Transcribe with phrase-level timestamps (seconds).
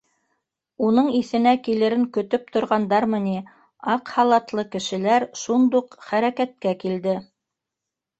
[0.85, 3.33] Уның иҫенә килерен көтөп торғандармы ни:
[3.97, 7.15] аҡ халатлы кешеләр шундуҡ хәрәкәткә килде: